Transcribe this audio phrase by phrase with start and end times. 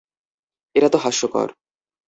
[0.75, 1.47] এটা তো হাস্যকর!